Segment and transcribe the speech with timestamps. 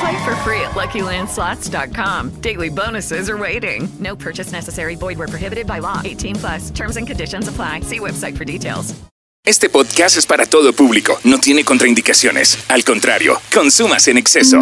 [0.00, 2.40] Play for free at LuckyLandSlots.com.
[2.40, 3.88] Daily bonuses are waiting.
[3.98, 4.96] No purchase necessary.
[4.96, 6.00] Void where prohibited by law.
[6.04, 6.70] 18 plus.
[6.70, 7.80] Terms and conditions apply.
[7.80, 8.94] See website for details.
[9.46, 11.20] Este podcast es para todo público.
[11.22, 12.58] No tiene contraindicaciones.
[12.68, 14.60] Al contrario, consumas en exceso.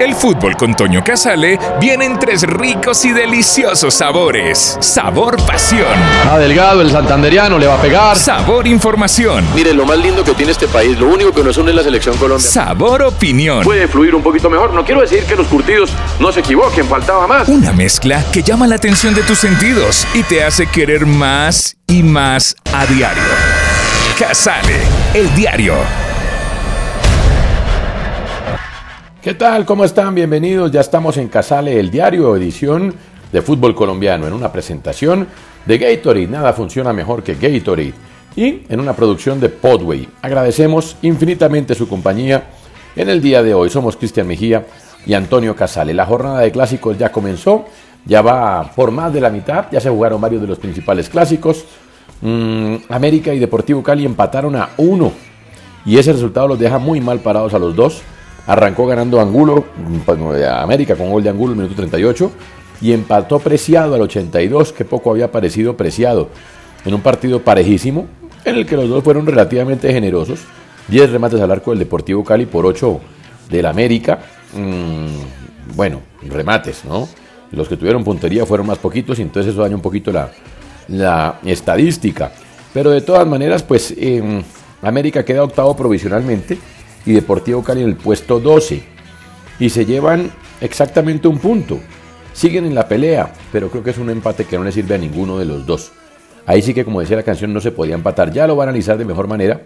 [0.00, 4.78] El fútbol con Toño Casale viene en tres ricos y deliciosos sabores.
[4.80, 5.88] Sabor pasión.
[6.30, 8.16] Ah, Delgado, el santanderiano, le va a pegar.
[8.16, 9.44] Sabor información.
[9.56, 11.82] Mire, lo más lindo que tiene este país, lo único que nos une es la
[11.82, 12.48] selección Colombia.
[12.48, 13.64] Sabor opinión.
[13.64, 14.72] Puede fluir un poquito mejor.
[14.72, 15.90] No quiero decir que los curtidos
[16.20, 17.48] no se equivoquen, faltaba más.
[17.48, 22.04] Una mezcla que llama la atención de tus sentidos y te hace querer más y
[22.04, 23.22] más a diario.
[24.16, 24.76] Casale,
[25.14, 25.74] el diario.
[29.28, 29.66] ¿Qué tal?
[29.66, 30.14] ¿Cómo están?
[30.14, 30.72] Bienvenidos.
[30.72, 32.94] Ya estamos en Casale, el diario, edición
[33.30, 35.28] de fútbol colombiano, en una presentación
[35.66, 36.26] de Gatorade.
[36.26, 37.92] Nada funciona mejor que Gatorade.
[38.36, 40.08] Y en una producción de Podway.
[40.22, 42.44] Agradecemos infinitamente su compañía
[42.96, 43.68] en el día de hoy.
[43.68, 44.64] Somos Cristian Mejía
[45.04, 45.92] y Antonio Casale.
[45.92, 47.66] La jornada de clásicos ya comenzó.
[48.06, 49.66] Ya va por más de la mitad.
[49.70, 51.66] Ya se jugaron varios de los principales clásicos.
[52.22, 55.12] Mm, América y Deportivo Cali empataron a uno.
[55.84, 58.02] Y ese resultado los deja muy mal parados a los dos.
[58.48, 59.66] Arrancó ganando Angulo,
[60.50, 62.32] América con gol de Angulo minuto 38
[62.80, 66.30] y empató Preciado al 82, que poco había parecido Preciado,
[66.86, 68.06] en un partido parejísimo
[68.46, 70.40] en el que los dos fueron relativamente generosos.
[70.88, 72.98] 10 remates al arco del Deportivo Cali por 8
[73.50, 74.20] del América.
[74.54, 77.06] Mm, bueno, remates, ¿no?
[77.52, 80.30] Los que tuvieron puntería fueron más poquitos y entonces eso daña un poquito la,
[80.88, 82.32] la estadística.
[82.72, 84.42] Pero de todas maneras, pues eh,
[84.80, 86.58] América queda octavo provisionalmente
[87.06, 88.82] y Deportivo Cali en el puesto 12.
[89.60, 91.80] Y se llevan exactamente un punto.
[92.32, 94.98] Siguen en la pelea, pero creo que es un empate que no le sirve a
[94.98, 95.92] ninguno de los dos.
[96.46, 98.32] Ahí sí que, como decía la canción, no se podía empatar.
[98.32, 99.62] Ya lo va a analizar de mejor manera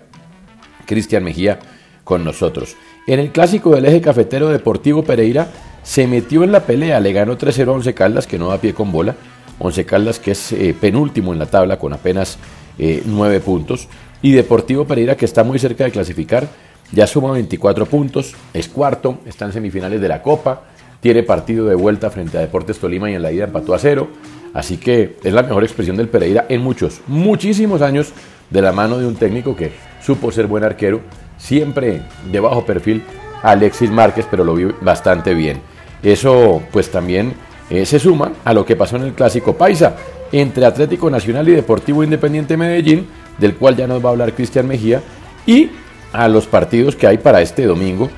[0.87, 1.59] Cristian Mejía
[2.05, 2.77] con nosotros.
[3.07, 5.49] En el clásico del eje cafetero Deportivo Pereira
[5.83, 8.75] se metió en la pelea, le ganó 3-0 a Once Caldas, que no da pie
[8.75, 9.17] con bola.
[9.59, 12.39] Once Caldas, que es eh, penúltimo en la tabla con apenas
[12.79, 13.89] eh, 9 puntos.
[14.23, 16.49] Y Deportivo Pereira, que está muy cerca de clasificar,
[16.93, 20.63] ya suma 24 puntos, es cuarto, está en semifinales de la Copa,
[21.01, 24.09] tiene partido de vuelta frente a Deportes Tolima y en la ida empató a cero.
[24.55, 28.13] Así que es la mejor expresión del Pereira en muchos, muchísimos años
[28.51, 31.01] de la mano de un técnico que supo ser buen arquero,
[31.39, 33.03] siempre de bajo perfil
[33.43, 35.61] Alexis Márquez, pero lo vi bastante bien.
[36.03, 37.33] Eso pues también
[37.71, 39.97] eh, se suma a lo que pasó en el clásico Paisa
[40.31, 43.07] entre Atlético Nacional y Deportivo Independiente Medellín,
[43.39, 45.03] del cual ya nos va a hablar Cristian Mejía,
[45.47, 45.71] y
[46.13, 48.11] a los partidos que hay para este domingo,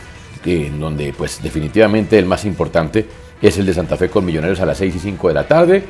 [0.45, 3.07] en donde pues definitivamente el más importante
[3.41, 5.85] es el de Santa Fe con Millonarios a las 6 y 5 de la tarde,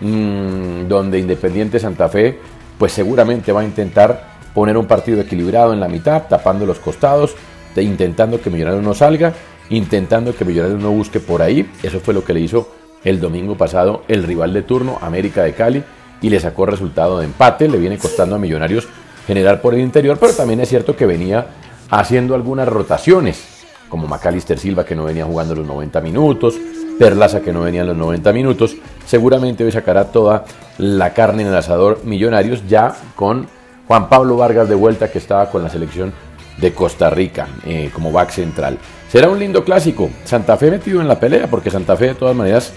[0.00, 2.38] mmm, donde Independiente Santa Fe
[2.78, 7.34] pues seguramente va a intentar poner un partido equilibrado en la mitad, tapando los costados,
[7.76, 9.32] intentando que Millonarios no salga,
[9.70, 12.68] intentando que Millonarios no busque por ahí, eso fue lo que le hizo
[13.04, 15.82] el domingo pasado el rival de turno, América de Cali,
[16.20, 18.88] y le sacó resultado de empate, le viene costando a Millonarios
[19.26, 21.46] generar por el interior, pero también es cierto que venía
[21.90, 26.54] haciendo algunas rotaciones, como Macalister Silva que no venía jugando los 90 minutos,
[26.98, 30.44] Perlaza que no venía en los 90 minutos, seguramente hoy sacará toda
[30.78, 33.48] la carne en el asador Millonarios ya con
[33.88, 36.12] Juan Pablo Vargas de vuelta que estaba con la selección
[36.58, 38.78] de Costa Rica eh, como back central.
[39.10, 42.36] Será un lindo clásico, Santa Fe metido en la pelea porque Santa Fe de todas
[42.36, 42.72] maneras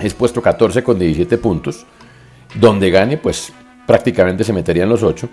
[0.00, 1.86] es puesto 14 con 17 puntos,
[2.56, 3.52] donde gane pues
[3.86, 5.28] prácticamente se metería en los 8,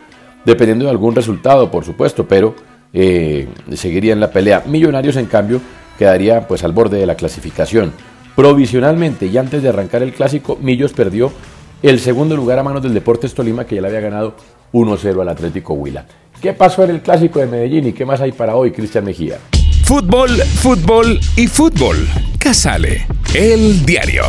[0.45, 2.55] dependiendo de algún resultado, por supuesto, pero
[2.93, 4.63] eh, seguiría en la pelea.
[4.65, 5.61] Millonarios, en cambio,
[5.97, 7.93] quedaría pues al borde de la clasificación.
[8.35, 11.31] Provisionalmente y antes de arrancar el clásico, Millos perdió
[11.81, 14.35] el segundo lugar a manos del Deportes Tolima, que ya le había ganado
[14.73, 16.05] 1-0 al Atlético Huila.
[16.41, 19.37] ¿Qué pasó en el clásico de Medellín y qué más hay para hoy, Cristian Mejía?
[19.83, 21.97] Fútbol, fútbol y fútbol.
[22.37, 24.23] Casale, el diario.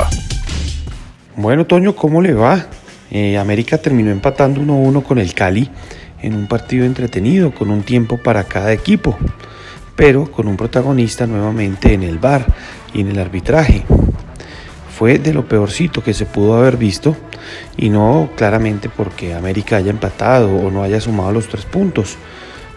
[1.36, 2.66] Bueno, Toño, ¿cómo le va?
[3.10, 5.68] Eh, América terminó empatando 1-1 con el Cali
[6.22, 9.18] en un partido entretenido, con un tiempo para cada equipo,
[9.96, 12.46] pero con un protagonista nuevamente en el bar
[12.94, 13.84] y en el arbitraje.
[14.96, 17.16] Fue de lo peorcito que se pudo haber visto
[17.76, 22.16] y no claramente porque América haya empatado o no haya sumado los tres puntos.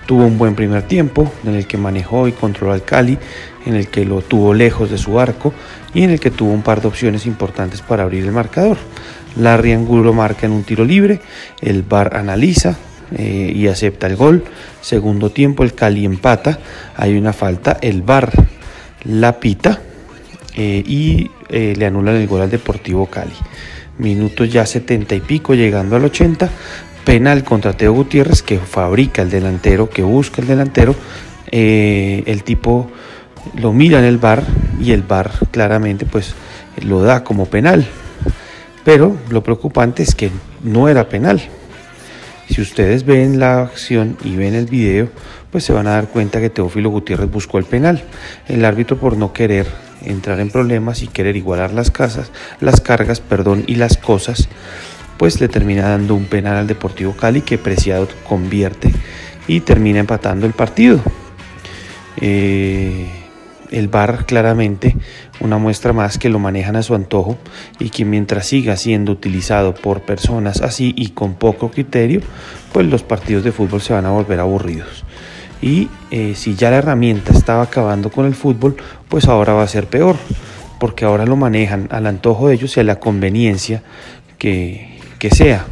[0.06, 3.18] Tuvo un buen primer tiempo en el que manejó y controló al Cali,
[3.65, 5.53] en el que lo tuvo lejos de su arco
[5.94, 8.77] y en el que tuvo un par de opciones importantes para abrir el marcador.
[9.38, 11.19] Larry Angulo marca en un tiro libre,
[11.62, 12.77] el VAR analiza
[13.15, 14.44] eh, y acepta el gol.
[14.81, 16.59] Segundo tiempo el Cali empata,
[16.95, 18.31] hay una falta, el VAR
[19.06, 19.81] la pita
[20.56, 23.33] eh, y eh, le anulan el gol al Deportivo Cali.
[23.97, 26.50] Minutos ya 70 y pico, llegando al 80,
[27.06, 30.95] penal contra Teo Gutiérrez que fabrica el delantero, que busca el delantero.
[31.51, 32.89] el tipo
[33.56, 34.44] lo mira en el bar
[34.80, 36.33] y el bar claramente pues
[36.81, 37.88] lo da como penal.
[38.83, 40.31] Pero lo preocupante es que
[40.62, 41.41] no era penal.
[42.50, 45.09] Si ustedes ven la acción y ven el video,
[45.51, 48.03] pues se van a dar cuenta que Teófilo Gutiérrez buscó el penal.
[48.47, 49.68] El árbitro por no querer
[50.01, 54.50] entrar en problemas y querer igualar las casas, las cargas, perdón, y las cosas,
[55.18, 58.91] pues le termina dando un penal al Deportivo Cali que Preciado convierte
[59.47, 61.00] y termina empatando el partido.
[62.18, 63.22] Eh,
[63.73, 64.95] el VAR claramente
[65.39, 67.37] una muestra más que lo manejan a su antojo
[67.79, 72.21] y que mientras siga siendo utilizado por personas así y con poco criterio,
[72.71, 75.03] pues los partidos de fútbol se van a volver aburridos.
[75.61, 78.75] Y eh, si ya la herramienta estaba acabando con el fútbol,
[79.09, 80.17] pues ahora va a ser peor,
[80.79, 83.81] porque ahora lo manejan al antojo de ellos y a la conveniencia
[84.37, 85.65] que, que sea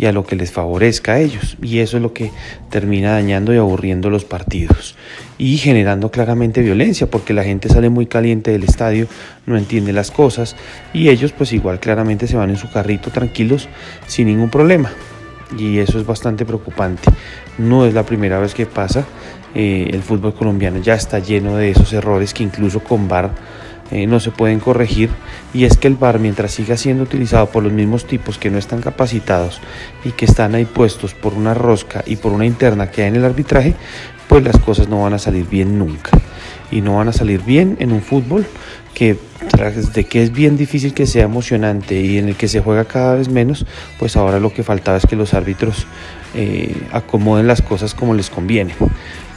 [0.00, 1.58] y a lo que les favorezca a ellos.
[1.60, 2.30] Y eso es lo que
[2.70, 4.96] termina dañando y aburriendo los partidos.
[5.36, 9.08] Y generando claramente violencia, porque la gente sale muy caliente del estadio,
[9.44, 10.56] no entiende las cosas,
[10.94, 13.68] y ellos pues igual claramente se van en su carrito tranquilos
[14.06, 14.90] sin ningún problema.
[15.58, 17.10] Y eso es bastante preocupante.
[17.58, 19.04] No es la primera vez que pasa.
[19.54, 23.32] Eh, el fútbol colombiano ya está lleno de esos errores que incluso con VAR
[23.90, 25.10] eh, no se pueden corregir
[25.52, 28.58] y es que el VAR mientras siga siendo utilizado por los mismos tipos que no
[28.58, 29.60] están capacitados
[30.04, 33.16] y que están ahí puestos por una rosca y por una interna que hay en
[33.16, 33.74] el arbitraje,
[34.28, 36.10] pues las cosas no van a salir bien nunca
[36.70, 38.46] y no van a salir bien en un fútbol
[38.94, 39.16] que
[39.48, 42.84] tras de que es bien difícil que sea emocionante y en el que se juega
[42.84, 43.66] cada vez menos,
[43.98, 45.86] pues ahora lo que faltaba es que los árbitros
[46.34, 48.74] eh, acomoden las cosas como les conviene.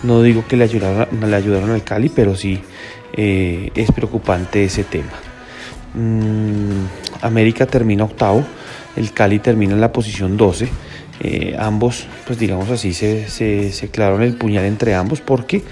[0.03, 2.61] No digo que le ayudaron, le ayudaron al Cali, pero sí
[3.13, 5.13] eh, es preocupante ese tema.
[5.93, 6.85] Mm,
[7.21, 8.43] América termina octavo,
[8.95, 10.67] el Cali termina en la posición 12.
[11.21, 15.63] Eh, ambos, pues digamos así, se, se, clavaron el puñal entre ambos porque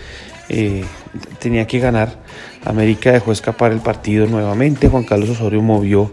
[1.40, 2.18] tenía que ganar.
[2.66, 4.88] América dejó escapar el partido nuevamente.
[4.88, 6.12] Juan Carlos Osorio movió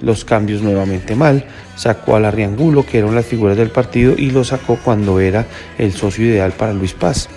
[0.00, 1.44] los cambios nuevamente mal.
[1.76, 5.46] Sacó a la Riangulo, que eran las figuras del partido, y lo sacó cuando era
[5.78, 7.28] el socio ideal para Luis Paz,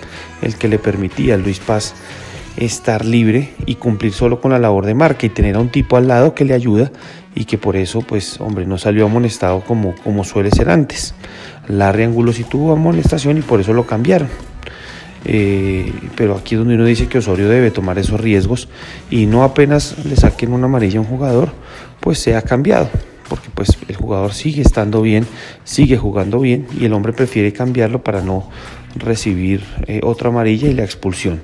[0.42, 1.94] el que le permitía a Luis Paz
[2.56, 5.96] estar libre y cumplir solo con la labor de marca y tener a un tipo
[5.96, 6.90] al lado que le ayuda
[7.34, 11.14] y que por eso, pues, hombre, no salió amonestado como, como suele ser antes.
[11.68, 14.28] Larry Angulo sí tuvo amonestación y por eso lo cambiaron.
[15.28, 18.68] Eh, pero aquí es donde uno dice que Osorio debe tomar esos riesgos
[19.10, 21.50] y no apenas le saquen una amarilla a un jugador,
[22.00, 22.88] pues sea cambiado.
[23.28, 25.26] Porque pues el jugador sigue estando bien,
[25.64, 28.48] sigue jugando bien y el hombre prefiere cambiarlo para no
[28.94, 31.42] recibir eh, otra amarilla y la expulsión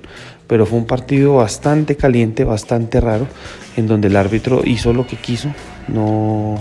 [0.53, 3.27] pero fue un partido bastante caliente, bastante raro,
[3.75, 5.49] en donde el árbitro hizo lo que quiso,
[5.89, 6.57] no,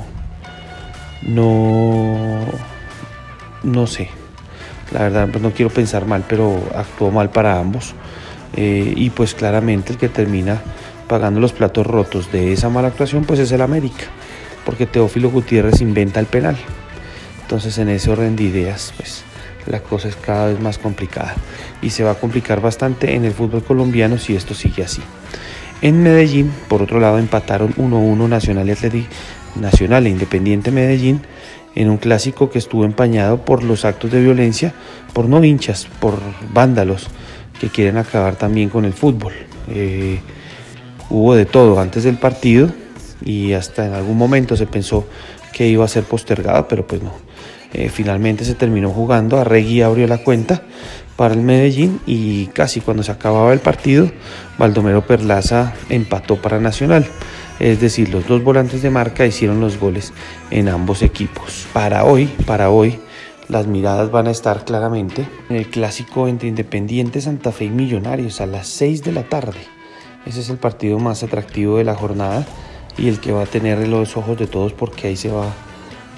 [1.24, 2.40] no,
[3.64, 4.10] no sé,
[4.92, 7.94] la verdad pues no quiero pensar mal, pero actuó mal para ambos
[8.56, 10.62] eh, y pues claramente el que termina
[11.08, 14.06] pagando los platos rotos de esa mala actuación pues es el América,
[14.66, 16.58] porque Teófilo Gutiérrez inventa el penal,
[17.42, 19.24] entonces en ese orden de ideas pues
[19.68, 21.36] la cosa es cada vez más complicada
[21.82, 25.02] y se va a complicar bastante en el fútbol colombiano si esto sigue así.
[25.82, 29.08] En Medellín, por otro lado, empataron 1-1 Nacional y Atlético
[29.56, 31.22] Nacional e Independiente Medellín
[31.76, 34.74] en un clásico que estuvo empañado por los actos de violencia,
[35.14, 36.20] por no hinchas, por
[36.54, 37.08] vándalos
[37.60, 39.34] que quieren acabar también con el fútbol.
[39.70, 40.20] Eh,
[41.10, 42.70] hubo de todo antes del partido
[43.24, 45.08] y hasta en algún momento se pensó
[45.54, 47.14] que iba a ser postergado, pero pues no.
[47.74, 50.64] Eh, finalmente se terminó jugando, Arregui abrió la cuenta
[51.16, 54.12] para el Medellín y casi cuando se acababa el partido,
[54.58, 57.06] Baldomero Perlaza empató para Nacional.
[57.62, 60.14] Es decir, los dos volantes de marca hicieron los goles
[60.50, 61.68] en ambos equipos.
[61.72, 63.00] Para hoy, para hoy,
[63.50, 68.42] las miradas van a estar claramente en el clásico entre Independiente Santa Fe y Millonarios
[68.42, 69.60] a las 6 de la tarde.
[70.26, 72.48] Ese es el partido más atractivo de la jornada
[72.98, 75.54] y el que va a tener los ojos de todos porque ahí se va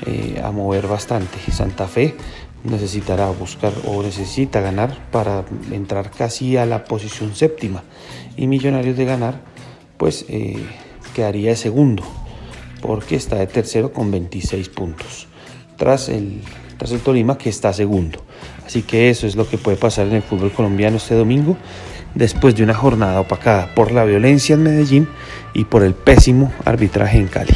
[0.05, 1.39] eh, a mover bastante.
[1.51, 2.15] Santa Fe
[2.63, 7.83] necesitará buscar o necesita ganar para entrar casi a la posición séptima
[8.37, 9.41] y Millonarios de ganar
[9.97, 10.65] pues eh,
[11.13, 12.03] quedaría de segundo
[12.81, 15.27] porque está de tercero con 26 puntos
[15.77, 16.41] tras el,
[16.77, 18.23] tras el Tolima que está segundo
[18.65, 21.57] así que eso es lo que puede pasar en el fútbol colombiano este domingo
[22.15, 25.07] después de una jornada opacada por la violencia en Medellín
[25.53, 27.55] y por el pésimo arbitraje en Cali.